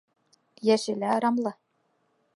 Йәше 0.69 0.95
лә 1.03 1.13
ырамлы. 1.19 1.55